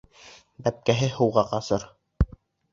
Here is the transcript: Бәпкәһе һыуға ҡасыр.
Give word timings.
Бәпкәһе 0.67 1.11
һыуға 1.19 1.45
ҡасыр. 1.53 1.89